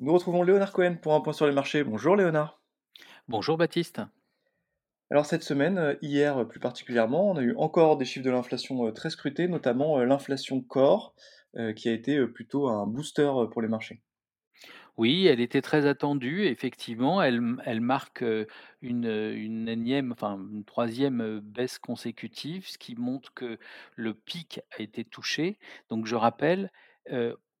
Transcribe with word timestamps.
Nous 0.00 0.12
retrouvons 0.12 0.44
Léonard 0.44 0.72
Cohen 0.72 0.94
pour 0.94 1.14
un 1.14 1.20
point 1.20 1.32
sur 1.32 1.48
les 1.48 1.52
marchés. 1.52 1.82
Bonjour 1.82 2.14
Léonard. 2.14 2.60
Bonjour 3.26 3.56
Baptiste. 3.56 4.00
Alors 5.10 5.26
cette 5.26 5.42
semaine, 5.42 5.76
euh, 5.76 5.94
hier 6.02 6.46
plus 6.46 6.60
particulièrement, 6.60 7.32
on 7.32 7.36
a 7.36 7.42
eu 7.42 7.52
encore 7.56 7.96
des 7.96 8.04
chiffres 8.04 8.24
de 8.24 8.30
l'inflation 8.30 8.86
euh, 8.86 8.92
très 8.92 9.10
scrutés, 9.10 9.48
notamment 9.48 9.98
euh, 9.98 10.04
l'inflation 10.04 10.60
core, 10.60 11.14
qui 11.74 11.88
a 11.88 11.92
été 11.92 12.24
plutôt 12.28 12.68
un 12.68 12.86
booster 12.86 13.32
pour 13.50 13.60
les 13.60 13.66
marchés. 13.66 14.00
Oui, 14.96 15.26
elle 15.26 15.40
était 15.40 15.62
très 15.62 15.86
attendue. 15.86 16.44
Effectivement, 16.44 17.20
elle, 17.20 17.56
elle 17.64 17.80
marque 17.80 18.22
une, 18.82 19.06
une 19.06 19.66
énième, 19.66 20.12
enfin 20.12 20.38
une 20.52 20.64
troisième 20.64 21.40
baisse 21.40 21.80
consécutive, 21.80 22.68
ce 22.68 22.78
qui 22.78 22.94
montre 22.94 23.32
que 23.34 23.58
le 23.96 24.14
pic 24.14 24.60
a 24.78 24.82
été 24.82 25.04
touché. 25.04 25.58
Donc 25.88 26.06
je 26.06 26.14
rappelle, 26.14 26.70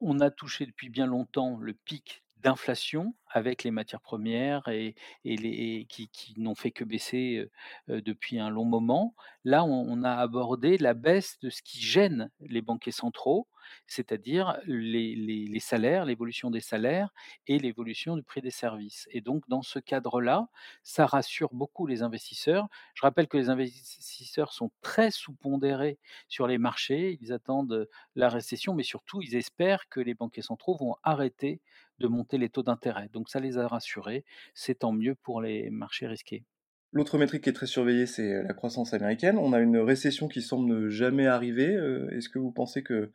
on 0.00 0.18
a 0.18 0.30
touché 0.30 0.66
depuis 0.66 0.88
bien 0.88 1.06
longtemps 1.06 1.58
le 1.60 1.74
pic 1.74 2.23
d'inflation 2.44 3.14
avec 3.34 3.64
les 3.64 3.72
matières 3.72 4.00
premières 4.00 4.68
et, 4.68 4.94
qui, 5.24 6.34
n'ont 6.36 6.54
fait 6.54 6.70
que 6.70 6.84
baisser 6.84 7.48
depuis 7.88 8.38
un 8.38 8.48
long 8.48 8.64
moment. 8.64 9.16
Là, 9.44 9.64
on, 9.64 10.04
a 10.04 10.12
abordé 10.12 10.78
la 10.78 10.94
baisse 10.94 11.38
de 11.40 11.50
ce 11.50 11.60
qui 11.62 11.80
gêne 11.80 12.30
les 12.40 12.62
banquiers 12.62 12.92
centraux, 12.92 13.48
c'est-à-dire 13.86 14.56
les, 14.66 15.16
les, 15.16 15.46
les, 15.46 15.60
salaires, 15.60 16.04
l'évolution 16.04 16.50
des 16.50 16.60
salaires 16.60 17.08
et 17.48 17.58
l'évolution 17.58 18.14
du 18.16 18.22
prix 18.22 18.40
des 18.40 18.50
services. 18.50 19.08
Et 19.10 19.20
donc, 19.20 19.48
dans 19.48 19.62
ce 19.62 19.80
cadre-là, 19.80 20.46
ça 20.84 21.06
rassure 21.06 21.52
beaucoup 21.52 21.86
les 21.86 22.02
investisseurs. 22.02 22.68
Je 22.94 23.02
rappelle 23.02 23.26
que 23.26 23.36
les 23.36 23.50
investisseurs 23.50 24.52
sont 24.52 24.70
très 24.80 25.10
sous-pondérés 25.10 25.98
sur 26.28 26.46
les 26.46 26.58
marchés, 26.58 27.18
ils 27.20 27.32
attendent 27.32 27.88
la 28.14 28.28
récession, 28.28 28.74
mais 28.74 28.84
surtout, 28.84 29.22
ils 29.22 29.34
espèrent 29.34 29.88
que 29.88 29.98
les 29.98 30.14
banquiers 30.14 30.42
centraux 30.42 30.76
vont 30.76 30.94
arrêter 31.02 31.60
de 31.98 32.08
monter 32.08 32.38
les 32.38 32.48
taux 32.48 32.62
d'intérêt. 32.62 33.08
Donc 33.12 33.28
ça 33.28 33.40
les 33.40 33.58
a 33.58 33.68
rassurés, 33.68 34.24
c'est 34.54 34.80
tant 34.80 34.92
mieux 34.92 35.14
pour 35.14 35.40
les 35.40 35.70
marchés 35.70 36.06
risqués. 36.06 36.44
L'autre 36.92 37.18
métrique 37.18 37.42
qui 37.44 37.50
est 37.50 37.54
très 37.54 37.66
surveillée, 37.66 38.06
c'est 38.06 38.42
la 38.42 38.54
croissance 38.54 38.94
américaine. 38.94 39.36
On 39.36 39.52
a 39.52 39.58
une 39.58 39.78
récession 39.78 40.28
qui 40.28 40.42
semble 40.42 40.68
ne 40.68 40.88
jamais 40.88 41.26
arriver. 41.26 41.74
Est-ce 42.12 42.28
que 42.28 42.38
vous 42.38 42.52
pensez 42.52 42.84
que 42.84 43.10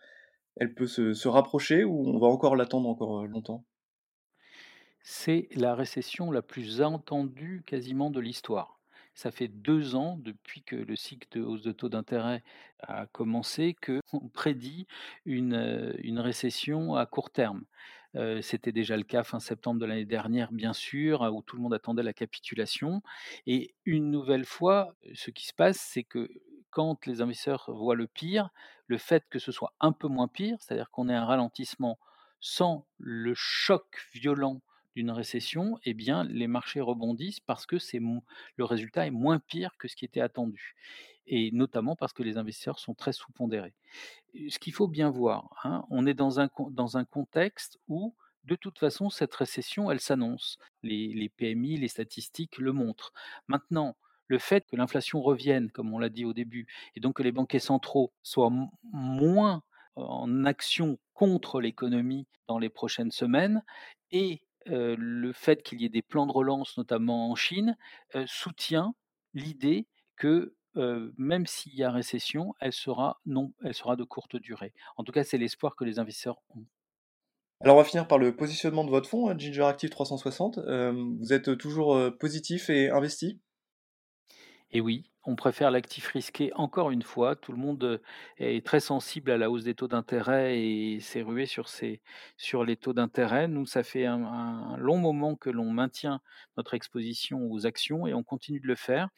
elle 0.57 0.73
peut 0.73 0.87
se, 0.87 1.13
se 1.13 1.27
rapprocher 1.29 1.85
ou 1.85 2.05
on 2.05 2.19
va 2.19 2.27
encore 2.27 2.57
l'attendre 2.57 2.89
encore 2.89 3.25
longtemps? 3.25 3.65
C'est 5.01 5.47
la 5.55 5.75
récession 5.75 6.31
la 6.31 6.41
plus 6.41 6.81
attendue 6.81 7.63
quasiment 7.65 8.09
de 8.09 8.19
l'histoire. 8.19 8.79
Ça 9.13 9.31
fait 9.31 9.47
deux 9.47 9.95
ans 9.95 10.17
depuis 10.17 10.63
que 10.63 10.75
le 10.75 10.95
cycle 10.95 11.27
de 11.31 11.41
hausse 11.43 11.61
de 11.61 11.71
taux 11.71 11.89
d'intérêt 11.89 12.43
a 12.79 13.07
commencé 13.07 13.75
qu'on 13.75 14.29
prédit 14.33 14.87
une, 15.25 15.95
une 15.99 16.19
récession 16.19 16.95
à 16.95 17.05
court 17.05 17.31
terme. 17.31 17.65
C'était 18.41 18.71
déjà 18.71 18.97
le 18.97 19.03
cas 19.03 19.23
fin 19.23 19.39
septembre 19.39 19.79
de 19.79 19.85
l'année 19.85 20.05
dernière, 20.05 20.51
bien 20.51 20.73
sûr, 20.73 21.21
où 21.21 21.41
tout 21.41 21.55
le 21.55 21.61
monde 21.61 21.73
attendait 21.73 22.03
la 22.03 22.13
capitulation. 22.13 23.01
Et 23.45 23.75
une 23.85 24.09
nouvelle 24.09 24.45
fois, 24.45 24.95
ce 25.13 25.29
qui 25.31 25.45
se 25.45 25.53
passe, 25.53 25.77
c'est 25.77 26.03
que 26.03 26.29
quand 26.71 27.05
les 27.05 27.21
investisseurs 27.21 27.69
voient 27.71 27.95
le 27.95 28.07
pire, 28.07 28.49
le 28.87 28.97
fait 28.97 29.25
que 29.29 29.39
ce 29.39 29.51
soit 29.51 29.73
un 29.79 29.91
peu 29.91 30.07
moins 30.07 30.27
pire, 30.27 30.57
c'est-à-dire 30.59 30.89
qu'on 30.91 31.09
ait 31.09 31.15
un 31.15 31.25
ralentissement 31.25 31.99
sans 32.39 32.87
le 32.97 33.33
choc 33.35 33.85
violent 34.13 34.61
d'une 34.99 35.11
récession, 35.11 35.79
eh 35.85 35.93
bien, 35.93 36.25
les 36.25 36.47
marchés 36.47 36.81
rebondissent 36.81 37.39
parce 37.39 37.65
que 37.65 37.79
c'est 37.79 38.01
le 38.57 38.65
résultat 38.65 39.07
est 39.07 39.11
moins 39.11 39.39
pire 39.39 39.77
que 39.77 39.87
ce 39.87 39.95
qui 39.95 40.03
était 40.03 40.19
attendu. 40.19 40.75
Et 41.25 41.51
notamment 41.53 41.95
parce 41.95 42.11
que 42.11 42.21
les 42.21 42.35
investisseurs 42.37 42.79
sont 42.79 42.93
très 42.95 43.13
sous-pondérés. 43.13 43.73
Ce 44.49 44.59
qu'il 44.59 44.73
faut 44.73 44.89
bien 44.89 45.09
voir, 45.09 45.55
hein, 45.63 45.85
on 45.89 46.05
est 46.05 46.13
dans 46.13 46.41
un, 46.41 46.49
dans 46.71 46.97
un 46.97 47.05
contexte 47.05 47.79
où, 47.87 48.13
de 48.43 48.55
toute 48.55 48.77
façon, 48.77 49.09
cette 49.09 49.33
récession, 49.33 49.89
elle 49.89 50.01
s'annonce. 50.01 50.57
Les, 50.83 51.13
les 51.13 51.29
PMI, 51.29 51.77
les 51.77 51.87
statistiques 51.87 52.57
le 52.57 52.73
montrent. 52.73 53.13
Maintenant, 53.47 53.95
le 54.27 54.37
fait 54.37 54.65
que 54.67 54.75
l'inflation 54.75 55.21
revienne, 55.21 55.71
comme 55.71 55.93
on 55.93 55.99
l'a 55.99 56.09
dit 56.09 56.25
au 56.25 56.33
début, 56.33 56.67
et 56.97 56.99
donc 56.99 57.15
que 57.15 57.23
les 57.23 57.31
banquiers 57.31 57.59
centraux 57.59 58.11
soient 58.21 58.51
moins 58.83 59.63
en 59.95 60.43
action 60.43 60.99
contre 61.13 61.61
l'économie 61.61 62.27
dans 62.47 62.59
les 62.59 62.69
prochaines 62.69 63.11
semaines 63.11 63.63
et 64.11 64.41
le 64.69 65.33
fait 65.33 65.63
qu'il 65.63 65.81
y 65.81 65.85
ait 65.85 65.89
des 65.89 66.01
plans 66.01 66.25
de 66.25 66.31
relance, 66.31 66.77
notamment 66.77 67.29
en 67.31 67.35
Chine, 67.35 67.77
soutient 68.25 68.95
l'idée 69.33 69.87
que 70.15 70.55
même 70.75 71.45
s'il 71.47 71.75
y 71.75 71.83
a 71.83 71.91
récession, 71.91 72.53
elle 72.59 72.73
sera, 72.73 73.19
non, 73.25 73.53
elle 73.63 73.73
sera 73.73 73.95
de 73.95 74.03
courte 74.03 74.35
durée. 74.37 74.73
En 74.95 75.03
tout 75.03 75.11
cas, 75.11 75.23
c'est 75.23 75.37
l'espoir 75.37 75.75
que 75.75 75.83
les 75.83 75.99
investisseurs 75.99 76.41
ont. 76.49 76.65
Alors 77.61 77.75
on 77.75 77.79
va 77.79 77.83
finir 77.83 78.07
par 78.07 78.17
le 78.17 78.33
positionnement 78.33 78.85
de 78.85 78.89
votre 78.89 79.09
fonds, 79.09 79.29
hein, 79.29 79.37
Ginger 79.37 79.65
Active 79.65 79.89
360. 79.89 80.59
vous 80.59 81.33
êtes 81.33 81.57
toujours 81.57 81.99
positif 82.17 82.69
et 82.69 82.89
investi? 82.89 83.41
Et 84.71 84.79
oui, 84.79 85.09
on 85.29 85.35
préfère 85.35 85.69
l'actif 85.69 86.07
risqué 86.07 86.51
encore 86.55 86.89
une 86.89 87.03
fois. 87.03 87.35
Tout 87.35 87.51
le 87.51 87.59
monde 87.59 88.01
est 88.39 88.65
très 88.65 88.79
sensible 88.79 89.29
à 89.29 89.37
la 89.37 89.51
hausse 89.51 89.63
des 89.63 89.75
taux 89.75 89.87
d'intérêt 89.87 90.59
et 90.59 90.99
s'est 91.01 91.21
rué 91.21 91.45
sur, 91.45 92.63
les 92.63 92.75
taux 92.77 92.93
d'intérêt. 92.93 93.47
Nous, 93.47 93.67
ça 93.67 93.83
fait 93.83 94.05
un, 94.05 94.75
long 94.77 94.97
moment 94.97 95.35
que 95.35 95.51
l'on 95.51 95.69
maintient 95.69 96.19
notre 96.57 96.73
exposition 96.73 97.45
aux 97.51 97.67
actions 97.67 98.07
et 98.07 98.15
on 98.15 98.23
continue 98.23 98.59
de 98.59 98.67
le 98.67 98.73
faire. 98.73 99.09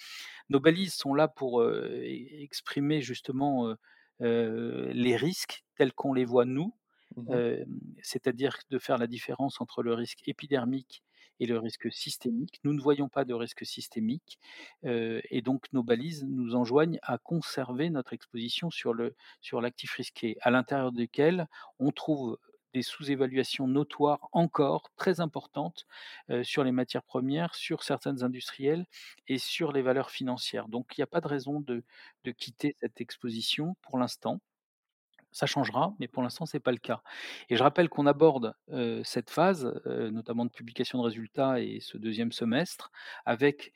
Nos 0.50 0.60
balises 0.60 0.96
sont 0.96 1.14
là 1.14 1.30
pour 1.30 1.62
euh, 1.62 2.02
exprimer 2.04 3.02
justement 3.02 3.70
euh, 3.70 3.76
euh, 4.22 4.92
les 4.94 5.16
risques 5.16 5.64
tels 5.78 5.94
qu'on 5.94 6.14
les 6.14 6.26
voit 6.26 6.46
nous, 6.46 6.76
Mmh 7.18 7.44
c'est-à-dire 8.02 8.58
de 8.70 8.80
faire 8.80 8.98
la 8.98 9.08
différence 9.08 9.62
entre 9.62 9.84
le 9.84 9.94
risque 9.94 10.22
épidermique 10.28 11.04
et 11.40 11.46
le 11.46 11.58
risque 11.60 11.92
systémique. 11.92 12.60
Nous 12.64 12.74
ne 12.74 12.82
voyons 12.82 13.10
pas 13.10 13.26
de 13.26 13.34
risque 13.34 13.66
systémique 13.66 14.40
et 14.84 15.42
donc 15.42 15.66
nos 15.74 15.84
balises 15.84 16.24
nous 16.28 16.56
enjoignent 16.56 17.00
à 17.04 17.18
conserver 17.18 17.90
notre 17.90 18.14
exposition 18.14 18.70
sur 18.70 18.94
l'actif 19.62 19.94
risqué, 19.94 20.38
à 20.42 20.52
l'intérieur 20.52 20.92
duquel 20.92 21.48
on 21.80 21.92
trouve 21.92 22.38
des 22.74 22.84
sous-évaluations 22.84 23.68
notoires 23.68 24.30
encore 24.32 24.92
très 24.96 25.20
importantes 25.20 25.86
sur 26.44 26.64
les 26.64 26.72
matières 26.72 27.04
premières, 27.04 27.56
sur 27.56 27.84
certaines 27.84 28.24
industrielles 28.24 28.86
et 29.28 29.38
sur 29.40 29.74
les 29.74 29.82
valeurs 29.82 30.12
financières. 30.12 30.70
Donc 30.70 30.98
il 30.98 31.02
n'y 31.02 31.04
a 31.04 31.08
pas 31.08 31.22
de 31.22 31.28
raison 31.28 31.60
de 31.60 31.84
quitter 32.32 32.76
cette 32.80 33.02
exposition 33.02 33.76
pour 33.82 33.98
l'instant. 33.98 34.40
Ça 35.32 35.46
changera, 35.46 35.94
mais 36.00 36.08
pour 36.08 36.24
l'instant, 36.24 36.46
ce 36.46 36.58
n'est 36.58 36.62
pas 36.62 36.72
le 36.72 36.78
cas. 36.78 37.02
Et 37.50 37.56
je 37.56 37.64
rappelle 37.64 37.90
qu'on 37.90 38.06
aborde 38.06 38.54
cette 39.04 39.30
phase, 39.30 39.72
notamment 39.86 40.46
de 40.46 40.52
publication 40.52 41.00
de 41.00 41.04
résultats 41.04 41.60
et 41.60 41.80
ce 41.80 41.98
deuxième 41.98 42.32
semestre, 42.32 42.92
avec 43.26 43.74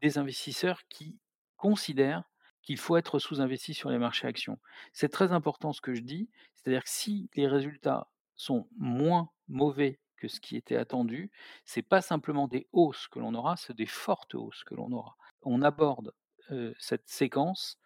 des 0.00 0.18
investisseurs 0.18 0.86
qui 0.88 1.18
considèrent 1.56 2.24
qu'il 2.62 2.78
faut 2.78 2.96
être 2.96 3.18
sous-investi 3.18 3.74
sur 3.74 3.90
les 3.90 3.98
marchés 3.98 4.26
actions. 4.26 4.58
C'est 4.92 5.08
très 5.08 5.32
important 5.32 5.72
ce 5.72 5.80
que 5.80 5.94
je 5.94 6.00
dis, 6.00 6.28
c'est-à-dire 6.54 6.82
que 6.82 6.90
si 6.90 7.30
les 7.34 7.46
résultats 7.46 8.08
sont 8.34 8.68
moins 8.76 9.30
mauvais 9.48 10.00
que 10.16 10.28
ce 10.28 10.40
qui 10.40 10.56
était 10.56 10.76
attendu, 10.76 11.30
c'est 11.64 11.82
pas 11.82 12.00
simplement 12.00 12.48
des 12.48 12.66
hausses 12.72 13.06
que 13.08 13.18
l'on 13.18 13.34
aura, 13.34 13.56
c'est 13.56 13.76
des 13.76 13.86
fortes 13.86 14.34
hausses 14.34 14.64
que 14.64 14.74
l'on 14.74 14.90
aura. 14.92 15.16
On 15.42 15.62
aborde 15.62 16.12
cette 16.78 17.08
séquence 17.08 17.78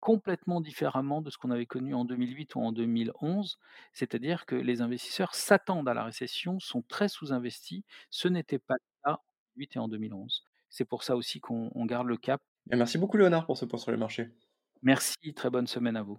complètement 0.00 0.60
différemment 0.60 1.20
de 1.20 1.30
ce 1.30 1.38
qu'on 1.38 1.50
avait 1.50 1.66
connu 1.66 1.94
en 1.94 2.04
2008 2.04 2.54
ou 2.54 2.60
en 2.60 2.72
2011, 2.72 3.58
c'est-à-dire 3.92 4.46
que 4.46 4.54
les 4.54 4.80
investisseurs 4.80 5.34
s'attendent 5.34 5.88
à 5.88 5.94
la 5.94 6.04
récession, 6.04 6.60
sont 6.60 6.82
très 6.82 7.08
sous-investis. 7.08 7.82
Ce 8.10 8.28
n'était 8.28 8.58
pas 8.58 8.74
le 8.74 9.10
cas 9.10 9.12
en 9.14 9.22
2008 9.56 9.76
et 9.76 9.78
en 9.78 9.88
2011. 9.88 10.44
C'est 10.70 10.84
pour 10.84 11.02
ça 11.02 11.16
aussi 11.16 11.40
qu'on 11.40 11.70
on 11.74 11.86
garde 11.86 12.06
le 12.06 12.16
cap. 12.16 12.40
Et 12.70 12.76
merci 12.76 12.98
beaucoup 12.98 13.16
Léonard 13.16 13.46
pour 13.46 13.56
ce 13.56 13.64
point 13.64 13.78
sur 13.78 13.90
les 13.90 13.96
marchés. 13.96 14.30
Merci, 14.82 15.34
très 15.34 15.50
bonne 15.50 15.66
semaine 15.66 15.96
à 15.96 16.02
vous. 16.02 16.18